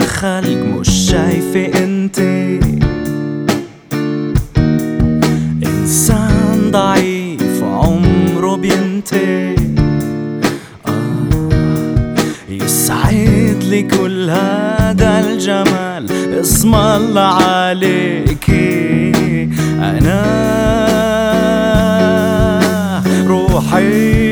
[0.00, 2.60] الخلق مش شايفة انتي
[5.66, 9.54] إنسان ضعيف عمره بينتهي.
[10.86, 12.14] آه
[12.48, 16.06] يسعد لي كل هذا الجمال.
[16.40, 19.12] اسم الله عليكي
[19.78, 20.20] أنا
[23.26, 24.29] روحي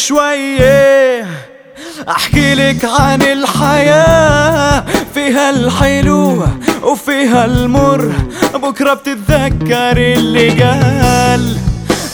[0.00, 1.26] شوية.
[2.08, 4.84] أحكي لك عن الحياة
[5.14, 6.44] فيها الحلو
[6.82, 8.12] وفيها المر.
[8.54, 11.56] بكرة بتتذكر اللي قال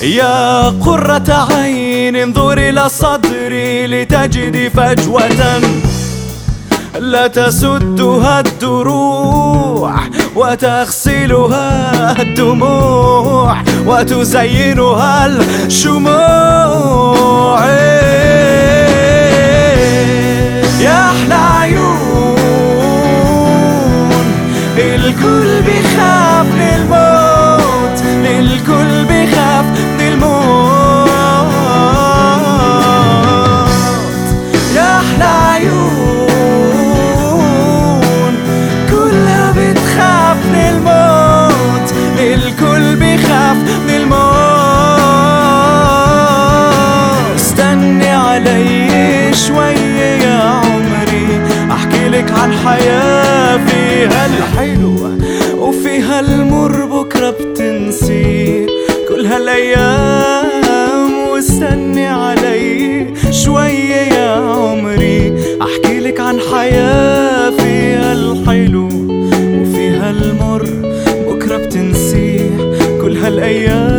[0.03, 5.61] يا قرة عين انظري إلى صدري لتجدي فجوة
[6.99, 9.95] لا تسدها الدروع
[10.37, 13.57] وتغسلها الدموع
[13.87, 16.36] وتزينها الشموع.
[24.79, 29.65] الكل بيخاف من الموت للكل بيخاف
[29.99, 31.11] من الموت.
[34.77, 36.27] يا أحلى عيون
[38.91, 41.89] كلها بتخاف من الموت
[42.19, 43.57] للكل بيخاف
[43.89, 44.27] من الموت.
[47.37, 51.41] استني علي شوية يا عمري
[51.73, 53.16] أحكي لك عن حياة
[53.97, 54.95] فيها الحلو
[55.59, 58.67] وفيها المر بكرة بتنسي
[59.09, 61.13] كل هالأيام.
[61.33, 68.89] واستني علي شوية يا عمري أحكي لك عن حياة فيها الحلو
[69.61, 70.63] وفيها المر
[71.29, 72.51] بكرة بتنسي
[73.03, 73.96] كل هالأيام.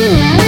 [0.00, 0.39] Yeah.